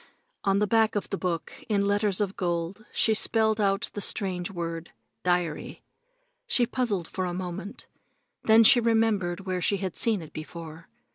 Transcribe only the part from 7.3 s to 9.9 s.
moment, then she remembered where she